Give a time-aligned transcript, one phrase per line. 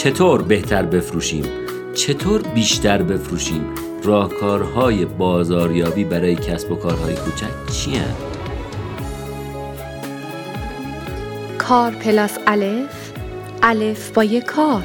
[0.00, 1.44] چطور بهتر بفروشیم؟
[1.94, 3.64] چطور بیشتر بفروشیم؟
[4.04, 8.00] راهکارهای بازاریابی برای کسب و کارهای کوچک چی
[11.58, 13.12] کارا plus الف
[13.62, 14.84] الف با یک کار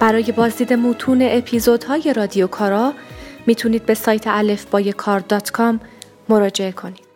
[0.00, 2.92] برای بازدید متون اپیزودهای رادیو کارا
[3.46, 5.80] می‌تونید به سایت الف با کار دات کام
[6.28, 7.10] مراجعه کنید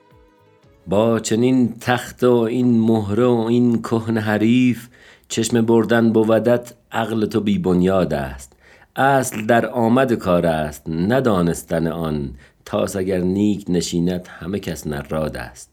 [0.86, 4.88] با چنین تخته و این مهره و این کهن حریف
[5.28, 8.52] چشم بردن بودت عقل تو بی بنیاد است.
[8.96, 12.30] اصل در آمد کار است ندانستن آن.
[12.64, 15.70] تاس اگر نیک نشینت همه کس نراد است.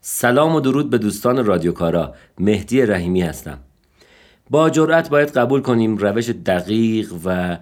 [0.00, 3.58] سلام و درود به دوستان رادیو کارا مهدی رحیمی هستم.
[4.50, 7.58] با جرأت باید قبول کنیم روش دقیق و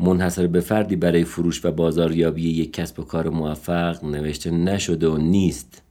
[0.00, 5.16] منحصر به فردی برای فروش و بازاریابی یک کسب و کار موفق نوشته نشده و
[5.16, 5.82] نیست.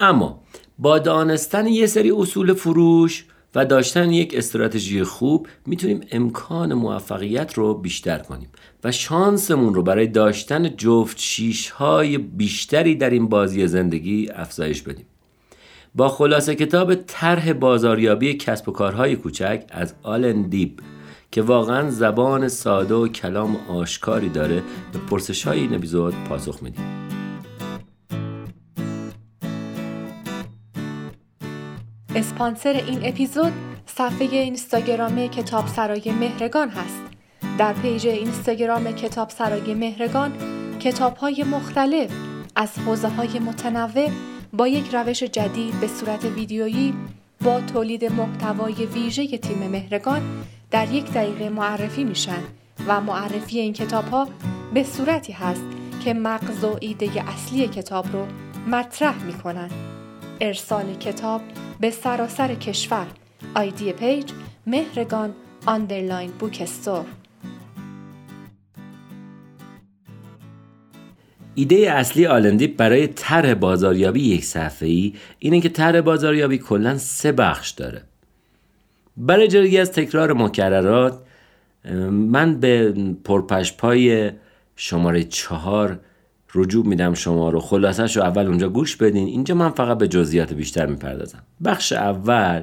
[0.00, 0.40] اما
[0.78, 7.74] با دانستن یه سری اصول فروش و داشتن یک استراتژی خوب می‌تونیم امکان موفقیت رو
[7.74, 8.48] بیشتر کنیم
[8.84, 15.06] و شانسمون رو برای داشتن جفت شیش های بیشتری در این بازی زندگی افزایش بدیم.
[15.94, 20.80] با خلاصه کتاب طرح بازاریابی کسب و کارهای کوچک از آلن دیب
[21.30, 27.01] که واقعا زبان ساده و کلام آشکاری داره به پرسش های این اپیزود پاسخ میدیم.
[32.42, 33.52] اسپانسر این اپیزود
[33.86, 37.00] صفحه اینستاگرام کتاب سرای مهرگان هست.
[37.58, 40.32] در پیج اینستاگرام کتاب سرای مهرگان
[40.78, 42.10] کتاب های مختلف
[42.56, 44.10] از حوزه های متنوع
[44.52, 46.94] با یک روش جدید به صورت ویدیویی
[47.44, 50.22] با تولید محتوای ویژه تیم مهرگان
[50.70, 52.42] در یک دقیقه معرفی میشن
[52.86, 54.28] و معرفی این کتاب ها
[54.74, 55.64] به صورتی هست
[56.04, 58.26] که مغز و ایده اصلی کتاب رو
[58.66, 59.70] مطرح می‌کنن.
[60.44, 61.40] ارسال کتاب
[61.80, 63.06] به سراسر کشور.
[63.54, 64.32] آیدی پیج
[64.66, 65.34] مهرگان
[65.66, 67.04] underline bookstore.
[71.54, 76.98] ایده اصلی آلن دیب برای طرح بازاریابی یک صفحه ای اینه که طرح بازاریابی کلا
[76.98, 78.02] سه بخش داره.
[79.16, 81.22] برای جلوگیری از تکرار مکررات
[82.10, 82.94] من به
[83.24, 84.30] پر و پشپای
[84.76, 86.00] شماره چهار
[86.54, 87.60] رجوع میدم شما رو.
[87.60, 89.26] خلاصش رو اول اونجا گوش بدین.
[89.26, 91.42] اینجا من فقط به جزئیات بیشتر می‌پردازم.
[91.64, 92.62] بخش اول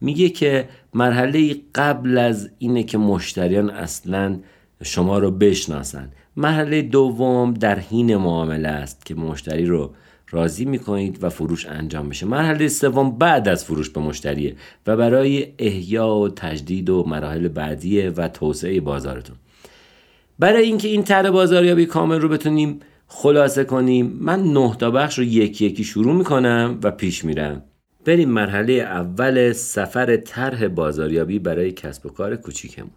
[0.00, 4.38] میگه که مرحله قبل از اینه که مشتریان اصلا
[4.82, 6.10] شما رو بشناسن.
[6.36, 9.90] مرحله دوم در حین معامله است که مشتری رو
[10.30, 14.56] راضی می‌کنید و فروش انجام بشه مرحله سوم بعد از فروش به مشتریه
[14.86, 19.36] و برای احیا و تجدید و مراحل بعدیه و توسعه بازارتون.
[20.38, 22.80] برای اینکه این طرح بازاریابی کامل رو بتونیم
[23.16, 27.62] خلاصه کنیم من نه تا بخش رو یکی یکی شروع می‌کنم و پیش میرم.
[28.04, 32.90] بریم مرحله اول سفر طرح بازاریابی برای کسب و کار کوچیکمون.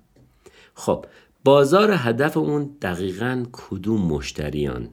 [0.73, 1.05] خب
[1.43, 4.89] بازار هدفمون دقیقا کدوم مشتریان؟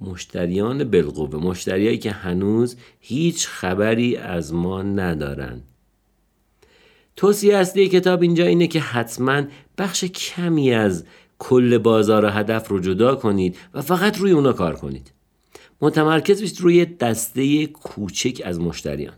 [0.00, 5.60] مشتریان بالقوه مشتریایی که هنوز هیچ خبری از ما ندارن.
[7.16, 9.42] توصیه اصلی کتاب اینجا اینه که حتما
[9.78, 11.04] بخش کمی از
[11.38, 15.12] کل بازار هدف رو جدا کنید و فقط روی اونا کار کنید.
[15.80, 19.14] متمرکز بشید روی دسته کوچک از مشتریان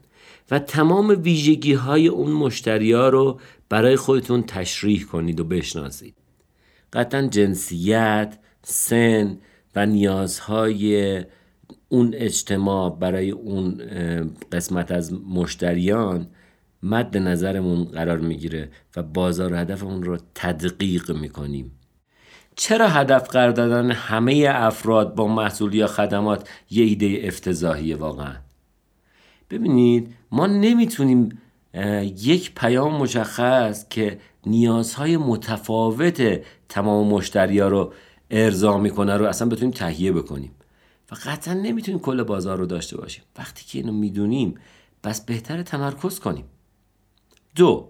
[0.50, 6.14] و تمام ویژگی های اون مشتری ها رو برای خودتون تشریح کنید و بشناسید.
[6.92, 9.38] قطعا جنسیت، سن
[9.76, 11.24] و نیازهای
[11.88, 13.80] اون اجتماع برای اون
[14.52, 16.26] قسمت از مشتریان
[16.82, 21.72] مد نظرمون قرار می‌گیره و بازار هدفمون رو تدقیق می‌کنیم.
[22.56, 28.34] چرا هدف قرار دادن همه افراد با محصول یا خدمات یه ایده افتضاحیه واقعا؟
[29.50, 31.42] ببینید ما نمی‌تونیم
[32.02, 37.92] یک پیام مشخص که نیازهای متفاوت تمام مشتری ها رو
[38.30, 40.52] ارضا می‌کنه رو اصلا بتونیم تهیه بکنیم.
[41.12, 43.24] و قطعا نمی‌تونیم کل بازار رو داشته باشیم.
[43.38, 44.54] وقتی که اینو می‌دونیم
[45.04, 46.44] بس بهتر تمرکز کنیم.
[47.56, 47.88] دو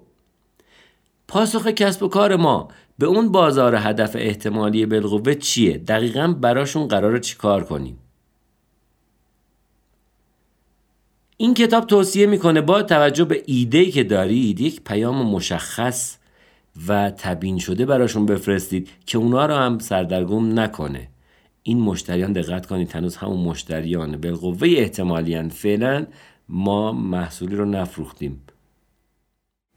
[1.29, 7.19] پاسخ کسب و کار ما به اون بازار هدف احتمالی بالقوه چیه؟ دقیقا براشون قرار
[7.19, 7.99] چی کار کنیم؟
[11.37, 16.17] این کتاب توصیه می‌کنه با توجه به ایده که دارید یک پیام مشخص
[16.89, 21.09] و تبیین شده براشون بفرستید که اونا رو هم سردرگم نکنه.
[21.63, 24.17] این مشتریان دقت کنید هنوز همون مشتریان.
[24.17, 26.07] بالقوه احتمالیان فعلا
[26.49, 28.43] ما محصولی رو نفروختیم.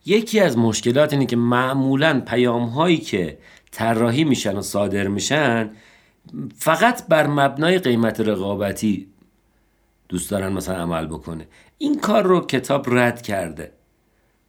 [0.05, 3.37] یکی از مشکلات اینه که معمولا پیام هایی که
[3.71, 5.69] طراحی میشن و صادر میشن
[6.55, 9.07] فقط بر مبنای قیمت رقابتی
[10.09, 11.47] دوست دارن مثلا عمل بکنه.
[11.77, 13.71] این کار رو کتاب رد کرده.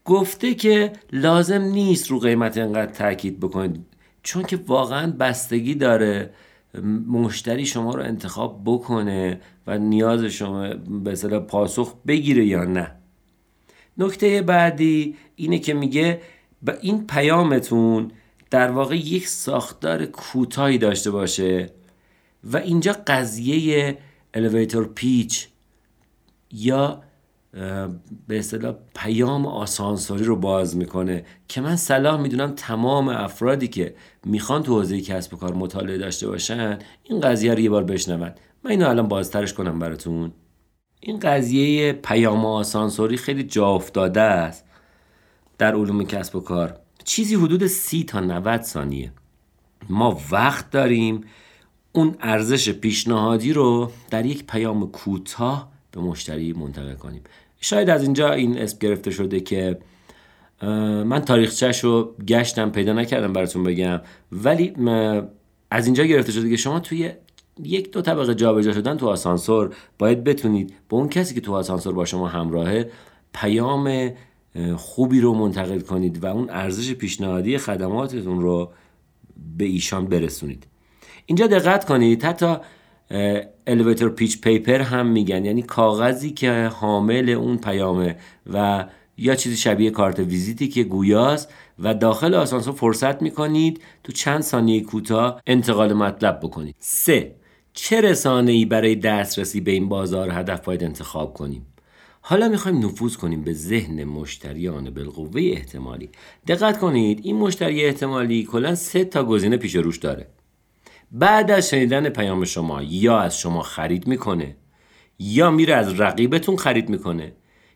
[0.04, 3.86] گفته که لازم نیست رو قیمت اینقدر تاکید بکنید
[4.22, 6.30] چون که واقعا بستگی داره
[7.08, 10.68] مشتری شما رو انتخاب بکنه و نیاز شما
[11.04, 12.99] به پاسخ بگیره یا نه.
[14.00, 16.20] نکته بعدی اینه که میگه
[16.62, 18.10] به این پیامتون
[18.50, 21.70] در واقع یک ساختار کوتاهی داشته باشه
[22.44, 23.98] و اینجا قضیه
[24.34, 25.48] الیویتور پیچ
[26.52, 27.02] یا
[28.28, 33.94] به اصطلاح پیام آسانسوری رو باز می‌کنه که من صلاح می‌دونم تمام افرادی که
[34.24, 38.32] می‌خوان تو حوزه کسب و کار مطالعه داشته باشن این قضیه رو یه بار بشنون.
[38.64, 40.32] من اینو الان بازترش کنم براتون.
[41.00, 44.64] این قضیه پیام آسانسوری خیلی جا افتاده است
[45.58, 46.80] در علوم کسب و کار.
[47.04, 49.12] چیزی حدود سی تا 90 ثانیه.
[49.88, 51.20] ما وقت داریم
[51.92, 57.22] اون ارزش پیشنهادی رو در یک پیام کوتاه به مشتری منتقل کنیم.
[57.60, 59.78] شاید از اینجا این اسم گرفته شده که
[61.04, 64.00] من تاریخچهش رو گشتم پیدا نکردم براتون بگم.
[64.32, 64.72] ولی
[65.70, 67.12] از اینجا گرفته شده که شما توی
[67.64, 71.94] یک دو طبقه جابجا شدن تو آسانسور باید بتونید به اون کسی که تو آسانسور
[71.94, 72.90] با شما همراهه
[73.34, 74.10] پیام
[74.76, 78.72] خوبی رو منتقل کنید و اون ارزش پیشنهادی خدماتتون رو
[79.58, 80.66] به ایشان برسونید.
[81.26, 82.56] اینجا دقت کنید حتی
[83.66, 85.44] الیویتور پیچ پیپر هم میگن.
[85.44, 88.16] یعنی کاغذی که حامل اون پیامه
[88.52, 88.84] و
[89.18, 94.80] یا چیزی شبیه کارت ویزیتی که گویاست و داخل آسانسور فرصت می‌کنید تو چند ثانیه
[94.80, 96.76] کوتاه انتقال مطلب بکنید.
[96.78, 97.34] سه
[97.72, 101.66] چه رسانه ای برای دسترسی به این بازار هدف باید انتخاب کنیم؟
[102.20, 106.10] حالا می‌خوایم نفوذ کنیم به ذهن مشتریان بالقوه احتمالی.
[106.46, 110.26] دقت کنید این مشتری احتمالی کلا سه تا گزینه پیش روش داره.
[111.12, 114.56] بعد از شنیدن پیام شما یا از شما خرید می‌کنه
[115.18, 117.32] یا میره از رقیبتون خرید می‌کنه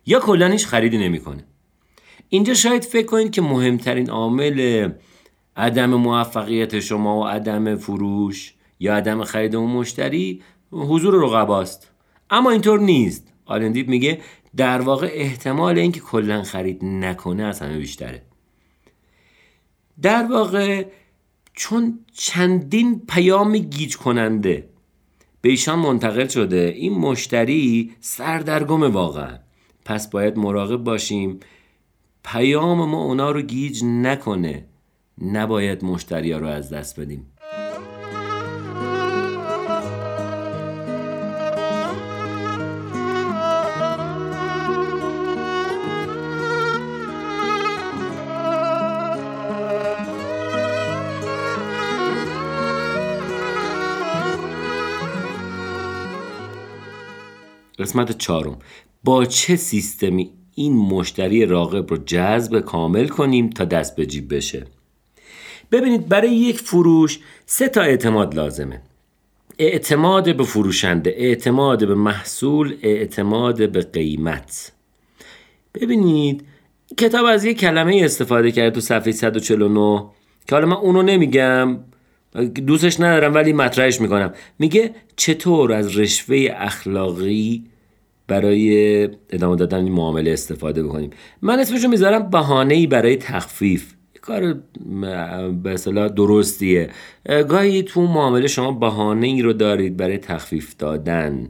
[0.06, 1.44] یا کلا هیچ خریدی نمی‌کنه.
[2.28, 4.88] اینجا شاید فکر کنید که مهمترین عامل
[5.56, 10.42] عدم موفقیت شما و عدم فروش یا عدم خرید اون مشتری
[10.72, 11.90] حضور رقباست
[12.30, 13.32] اما اینطور نیست.
[13.46, 14.20] آلن دیب میگه
[14.56, 18.22] در واقع احتمال اینکه کلا خرید نکنه از همه بیشتره.
[20.02, 20.86] در واقع
[21.52, 24.68] چون چندین پیام گیج کننده
[25.40, 29.38] به ایشان منتقل شده این مشتری سردرگم واقعا.
[29.84, 31.40] پس باید مراقب باشیم
[32.24, 34.66] پیام ما اونا رو گیج نکنه.
[35.22, 37.26] نباید مشتری ها رو از دست بدیم.
[57.94, 58.58] قسمت چهارم.
[59.04, 64.66] با چه سیستمی این مشتری راغب رو جذب کامل کنیم تا دست به جیب بشه؟
[65.72, 68.82] ببینید برای یک فروش سه تا اعتماد لازمه.
[69.58, 74.72] اعتماد به فروشنده اعتماد به محصول اعتماد به قیمت.
[75.74, 76.44] ببینید
[76.98, 80.04] کتاب از یک کلمه استفاده کرد تو صفحه 149
[80.48, 81.78] که حالا من اونو نمیگم
[82.66, 84.32] دوستش ندارم ولی مطرحش می‌کنم.
[84.58, 87.64] میگه چطور از رشوه اخلاقی
[88.26, 91.10] برای ادامه دادن این معامله استفاده بکنیم.
[91.42, 93.94] من اسمشو می‌ذارم بهانه ای برای تخفیف.
[94.20, 94.52] کار
[95.62, 96.90] به اصطلاح درستیه.
[97.48, 101.48] گاهی تو معامله شما بهانه ای رو دارید برای تخفیف دادن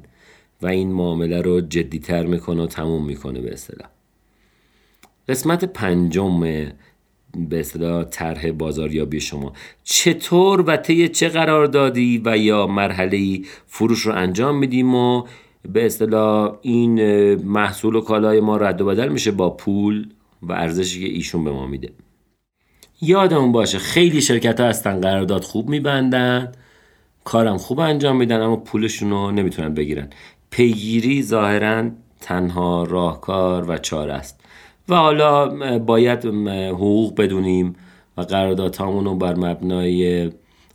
[0.62, 3.88] و این معامله رو جدیتر می‌کنه و تموم می‌کنه به اصطلاح.
[5.28, 9.52] قسمت پنجم به اصطلاح طرح بازاریابی شما.
[9.84, 15.24] چطور و طی چه قرار دادی و یا مرحله فروش رو انجام میدیم و
[15.72, 17.00] به اصطلاح این
[17.34, 20.08] محصول و کالای ما رد و بدل میشه با پول
[20.42, 21.92] و ارزشی که ایشون به ما میده.
[23.00, 26.52] یادمون باشه خیلی شرکت ها هستن قرارداد خوب میبندن
[27.24, 30.10] کارم خوب انجام میدن اما پولشون رو نمی‌تونن بگیرن.
[30.50, 31.90] پیگیری ظاهرا
[32.20, 34.40] تنها راهکار و چاره است.
[34.88, 36.24] و حالا باید
[36.68, 37.76] حقوق بدونیم
[38.16, 40.30] و قراردادهامون رو بر مبنای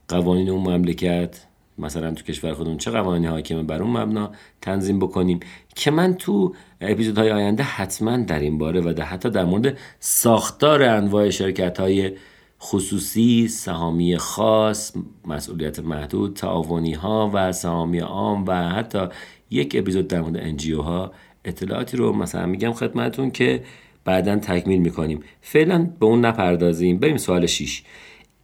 [0.08, 1.46] قوانین اون مملکت
[1.80, 4.32] مثلا تو کشور خودمون چه قوانینی حاکمه بر اون مبنا
[4.62, 5.40] تنظیم بکنیم
[5.76, 10.84] که من تو اپیزودهای آینده حتما در این باره و در حتی در مورد ساختار
[10.84, 12.12] انواع شرکت های
[12.62, 14.94] خصوصی، سهامی خاص،
[15.26, 19.08] مسئولیت محدود، تعاونی ها و سهامی عام و حتی
[19.50, 21.12] یک اپیزود در مورد انجیو ها
[21.46, 23.64] اطلاعاتی رو مثلا میگم خدمتون که
[24.06, 25.24] بعدا تکمیل می‌کنیم.
[25.42, 26.98] فعلا به اون نپردازیم.
[26.98, 27.84] بریم سوال 6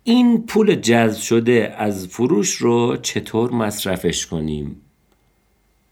[0.07, 4.81] این پول جذب شده از فروش رو چطور مصرفش کنیم؟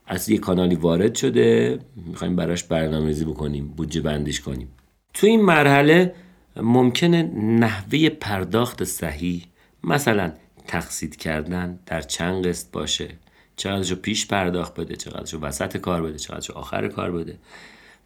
[0.08, 4.68] از یه کانالی وارد شده می‌خوایم براش برنامه‌ریزی بکنیم بودجه بندیش کنیم.
[5.14, 6.16] تو این مرحله
[6.56, 9.44] ممکنه نحوه پرداخت صحیح
[9.84, 10.34] مثلا
[10.68, 13.10] تقسید کردن در چند قسط باشه.
[13.56, 17.38] چقدرشو پیش پرداخت بده چقدرشو وسط کار بده چقدرشو آخر کار بده.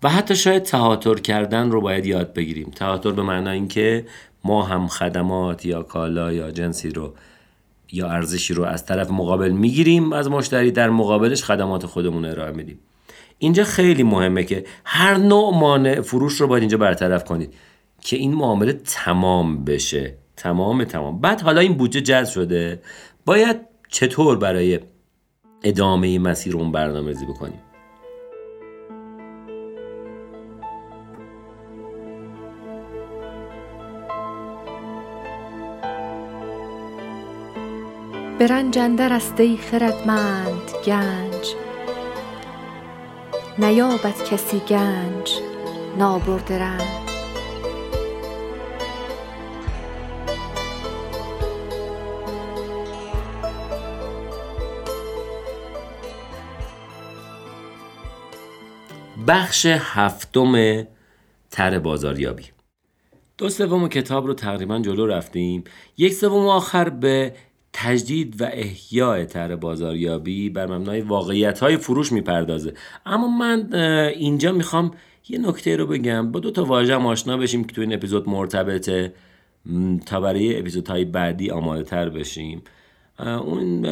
[0.03, 2.71] و حتی شاید تهاتر کردن رو باید یاد بگیریم.
[2.75, 4.05] تهاتر به معنای اینکه
[4.43, 7.13] ما هم خدمات یا کالا یا جنسی رو
[7.91, 12.79] یا ارزشی رو از طرف مقابل می‌گیریم از مشتری در مقابلش خدمات خودمون ارائه میدیم.
[13.37, 17.53] اینجا خیلی مهمه که هر نوع مانع فروش رو باید اینجا برطرف کنید
[18.01, 20.17] که این معامله تمام بشه.
[20.37, 21.21] تمام تمام.
[21.21, 22.81] بعد حالا این بودجه جذب شده.
[23.25, 23.57] باید
[23.89, 24.79] چطور برای
[25.63, 27.59] ادامه مسیر اون برنامه ریزی بکنیم؟
[38.39, 41.56] برنجندر است ای خردمند گنج.
[43.58, 45.39] نیابد کسی گنج
[45.98, 46.82] نابرده رنج.
[59.27, 60.84] بخش هفتم
[61.51, 62.46] تر بازاریابی.
[63.38, 65.63] دو سوم کتاب رو تقریبا جلو رفتیم.
[65.98, 67.34] یک سوم آخر به
[67.79, 72.74] تجدید و احیاء تر بازاریابی بر مبنای واقعیت های فروش می‌پردازه.
[73.05, 73.74] اما من
[74.15, 74.91] اینجا می‌خوام
[75.29, 76.31] یه نکته رو بگم.
[76.31, 79.13] با دو تا واژه آشنا بشیم که تو این اپیزود مرتبطه.
[80.05, 82.62] تا برای اپیزودهای بعدی آماده تر بشیم
[83.19, 83.86] اون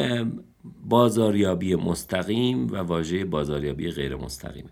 [0.88, 4.64] بازاریابی مستقیم و واژه بازاریابی غیر مستقیم.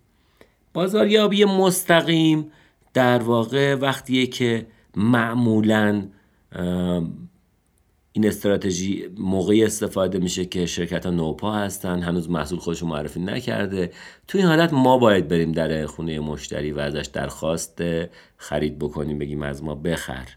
[0.73, 2.47] بازاریابی مستقیم
[2.95, 4.67] در واقع وقتیه که
[4.97, 6.03] معمولا
[8.17, 13.91] این استراتژی موقعی استفاده میشه که شرکت ها نوپا هستن هنوز محصول خودشون معرفی نکرده.
[14.29, 17.83] تو این حالت ما باید بریم در خونه مشتری و ازش درخواست
[18.37, 20.29] خرید بکنیم بگیم از ما بخر.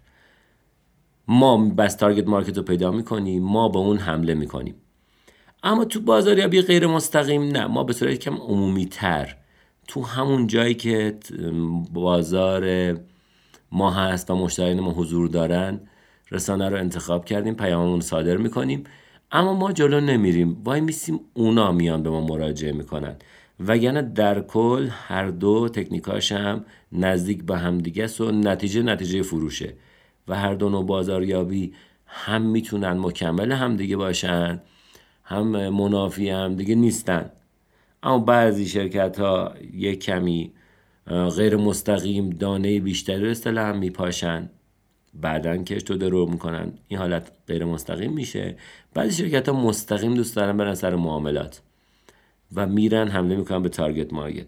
[1.27, 4.75] ما بس تارگت مارکت رو پیدا می‌کنیم ما با اون حمله می‌کنیم.
[5.63, 9.35] اما تو بازاریابی غیر مستقیم نه ما به صورت کم عمومی تر
[9.87, 11.17] تو همون جایی که
[11.93, 12.93] بازار
[13.71, 15.79] ما هست و مشتریان ما حضور دارن
[16.31, 18.83] رسانه رو انتخاب کردیم پیاممون صادر می‌کنیم.
[19.31, 20.61] اما ما جلو نمیریم.
[20.63, 23.15] وای میسیم اونا میان به ما مراجعه می‌کنن.
[23.67, 29.73] وگرنه در کل هر دو تکنیکاش هم نزدیک به همدیگه است و نتیجه نتیجه فروشه.
[30.27, 31.73] و هر دو نوع بازاریابی
[32.05, 34.61] هم می‌تونن مکمل همدیگه باشن
[35.23, 37.29] هم منافی همدیگه نیستن.
[38.03, 40.51] اما بعضی شرکت ها یک کمی
[41.35, 44.49] غیر مستقیم دانه بیشتری رو اصطلاحا میپاشن.
[45.21, 46.73] بعدا کش تو درو می‌کنن.
[46.87, 48.57] این حالت غیر مستقیم میشه.
[48.93, 51.61] بعضی شرکت ها مستقیم دوست دارن برن سر معاملات
[52.55, 54.47] و میرن حمله می‌کنن به تارگت مارکت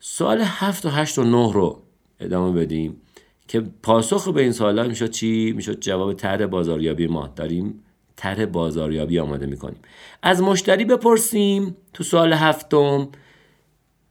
[0.00, 1.82] سوال هفت و هشت و نه رو
[2.20, 3.00] ادامه بدیم
[3.48, 7.26] که پاسخ به این سوال می‌شد چی؟ می‌شد جواب طرح بازاریابی ما.
[7.36, 7.82] داریم
[8.16, 9.78] طرح بازاریابی آماده می‌کنیم.
[10.22, 13.08] از مشتری بپرسیم تو سال هفتم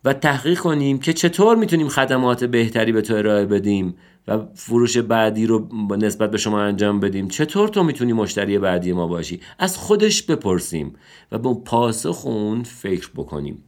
[0.03, 3.95] و تحقیق کنیم که چطور می‌تونیم خدمات بهتری به تو ارائه بدیم.
[4.27, 7.27] و فروش بعدی رو نسبت به شما انجام بدیم.
[7.27, 10.95] چطور تو می‌تونی مشتری بعدی ما باشی؟ از خودش بپرسیم
[11.31, 13.63] و به پاسخ اون فکر بکنیم.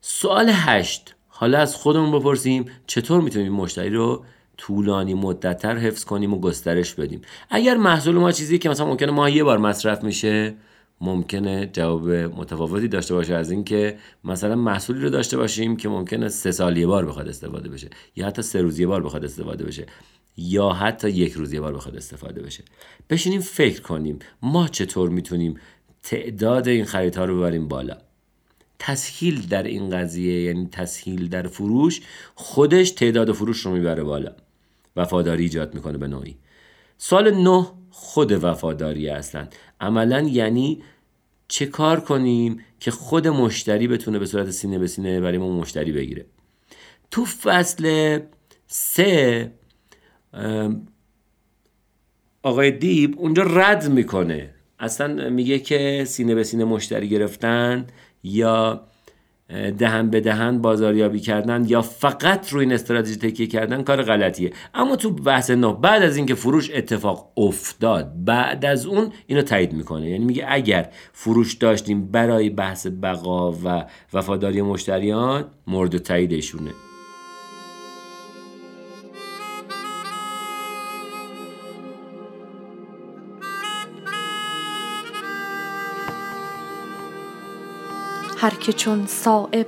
[0.00, 1.14] سوال هشت.
[1.28, 4.24] حالا از خودمون بپرسیم چطور می‌تونیم مشتری رو
[4.56, 9.36] طولانی مدتتر حفظ کنیم و گسترش بدیم؟ اگر محصول ما چیزی که مثلا ممکنه ماه
[9.36, 10.54] یه بار مصرف میشه
[11.00, 16.52] ممکنه جواب متفاوتی داشته باشه از اینکه مثلا محصولی رو داشته باشیم که ممکنه سه
[16.52, 19.86] سال یه بار بخواد استفاده بشه یا حتی سه روز یه بار بخواد استفاده بشه
[20.36, 22.64] یا حتی یک روز یه بار بخواد استفاده بشه.
[23.10, 25.60] بشینیم فکر کنیم ما چطور می‌تونیم
[26.02, 27.96] تعداد این خریدها رو ببریم بالا.
[28.78, 32.00] تسهیل در این قضیه یعنی تسهیل در فروش
[32.34, 34.32] خودش تعداد فروش رو می‌بره بالا.
[34.96, 36.36] وفاداری ایجاد می‌کنه به نوعی.
[36.98, 40.82] سال نه خود وفاداری هستند عملا یعنی
[41.48, 45.92] چه کار کنیم که خود مشتری بتونه به صورت سینه به سینه برای ما مشتری
[45.92, 46.26] بگیره.
[47.10, 48.18] تو فصل
[48.66, 49.52] سه
[52.42, 54.54] آقای دیب اونجا رد می‌کنه.
[54.78, 57.86] اصلا میگه که سینه به سینه مشتری گرفتن
[58.22, 58.86] یا
[59.78, 64.52] دهن به دهن بازاریابی کردن یا فقط روی این استراتژی تکیه کردن کار غلطیه.
[64.74, 69.72] اما تو بحث نو بعد از اینکه فروش اتفاق افتاد بعد از اون اینو تایید
[69.72, 70.10] می‌کنه.
[70.10, 76.70] یعنی میگه اگر فروش داشتیم برای بحث بقا و وفاداری مشتریان مورد تاییدشونه.
[88.40, 89.66] هر که چون صائب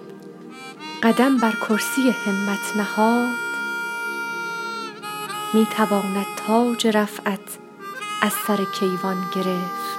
[1.02, 3.38] قدم بر کرسی همت نهاد
[5.54, 7.58] می تواند تاج رفعت
[8.22, 9.98] از سر کیوان گرفت.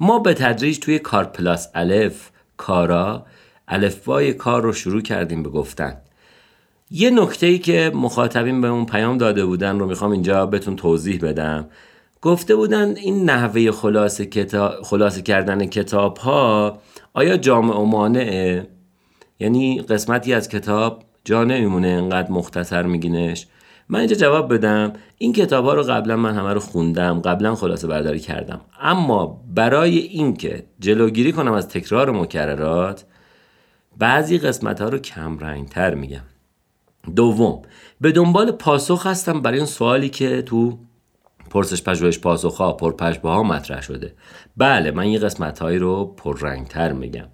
[0.00, 3.26] ما به تدریج توی کار پلاس الف کارا
[3.68, 6.05] الفبای کار رو شروع کردیم به گفتن.
[6.90, 11.20] یه نکته ای که مخاطبین به اون پیام داده بودن رو می‌خوام اینجا بهتون توضیح
[11.22, 11.68] بدم.
[12.22, 16.78] گفته بودن این نحوه خلاصه, کتاب، خلاصه کردن کتاب ها
[17.14, 18.66] آیا جامع و مانعه؟
[19.40, 23.46] یعنی قسمتی از کتاب جا نمیمونه انقدر مختصر میگینش.
[23.88, 27.86] من اینجا جواب بدم این کتاب ها رو قبلا من همه رو خوندم قبلا خلاصه
[27.86, 28.60] برداری کردم.
[28.80, 33.04] اما برای اینکه جلوگیری کنم از تکرار مکررات
[33.98, 36.22] بعضی قسمت ها رو کم رنگ تر میگم.
[37.14, 37.62] دوم
[38.00, 40.78] به دنبال پاسخ هستم برای اون سوالی که تو
[41.50, 44.14] پرسش پژوهش پاسخ ها پرپژوه ها مطرح شده.
[44.56, 47.26] بله من یه قسمت هایی رو پررنگتر میگم.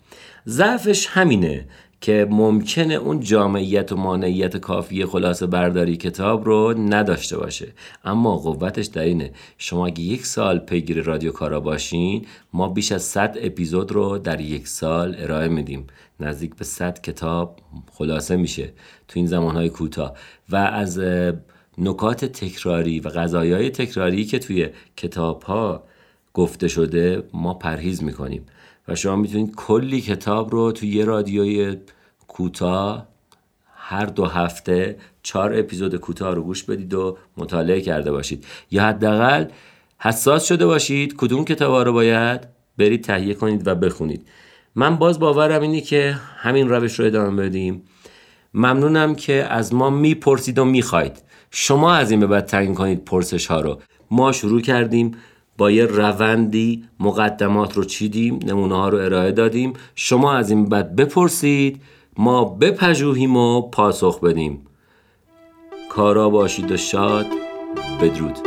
[0.46, 1.68] ضعفش همینه
[2.02, 7.72] که ممکنه اون جامعیت و مانعیت کافی خلاصه برداری کتاب رو نداشته باشه.
[8.04, 9.32] اما قوتش در اینه.
[9.58, 14.40] شما اگه یک سال پیگیر رادیو کارا باشین ما بیش از 100 اپیزود رو در
[14.40, 15.86] یک سال ارائه میدیم.
[16.20, 17.58] نزدیک به 100 کتاب
[17.92, 18.72] خلاصه میشه
[19.08, 20.14] تو این زمانهای کوتاه.
[20.50, 21.00] و از
[21.78, 25.84] نکات تکراری و غذایای تکراری که توی کتاب ها
[26.34, 28.46] گفته شده ما پرهیز می‌کنیم.
[28.88, 31.76] و شما می‌تونید کلی کتاب رو توی یه رادیوی
[32.28, 33.08] کوتاه
[33.74, 38.44] هر دو هفته چهار اپیزود کوتاه رو گوش بدید و مطالعه کرده باشید.
[38.70, 39.44] یا حداقل
[39.98, 42.40] حساس شده باشید کدوم کتاب رو باید
[42.78, 44.28] برید تهیه کنید و بخونید.
[44.74, 47.82] من باز باورم اینه که همین روش رو ادامه بدیم.
[48.54, 51.22] ممنونم که از ما می‌پرسید و می‌خواید.
[51.50, 53.80] شما از این به بعد تعیین کنید پرسش ها رو.
[54.10, 55.16] ما شروع کردیم.
[55.70, 59.72] یه روندی مقدمات رو چیدیم نمونه ها رو ارائه دادیم.
[59.94, 61.80] شما از این بعد بپرسید
[62.16, 64.66] ما بپژوهیم و پاسخ بدیم.
[65.90, 67.26] کارا باشید و شاد
[68.02, 68.38] بدرود.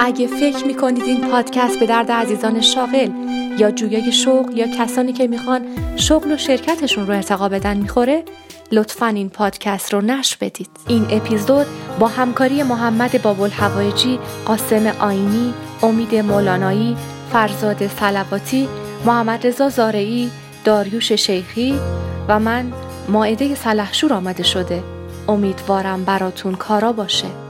[0.00, 3.10] اگه فکر می‌کنید این پادکست به درد عزیزان شاغل
[3.58, 5.62] یا جویای شغل یا کسانی که می‌خوان
[5.96, 8.24] شغل و شرکتشون رو ارتقا بدن می‌خوره
[8.72, 10.70] لطفا این پادکست رو نش بدید.
[10.88, 11.66] این اپیزود
[11.98, 16.96] با همکاری محمد بابل هوایجی قاسم آینی امید مولانایی
[17.32, 18.68] فرزاد سلواتی
[19.06, 20.30] محمد رضا زارعی
[20.64, 21.80] داریوش شیخی
[22.28, 22.72] و من
[23.08, 24.82] ماعده سلحشور آمده شده.
[25.28, 27.47] امیدوارم براتون کارا باشه.